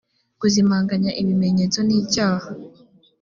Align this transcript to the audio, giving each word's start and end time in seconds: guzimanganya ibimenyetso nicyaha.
guzimanganya 0.41 1.11
ibimenyetso 1.21 1.79
nicyaha. 1.87 2.47